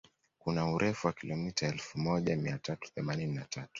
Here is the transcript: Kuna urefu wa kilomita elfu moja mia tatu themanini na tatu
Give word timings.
Kuna 0.39 0.71
urefu 0.71 1.07
wa 1.07 1.13
kilomita 1.13 1.67
elfu 1.67 1.99
moja 1.99 2.35
mia 2.35 2.57
tatu 2.57 2.91
themanini 2.95 3.35
na 3.35 3.45
tatu 3.45 3.69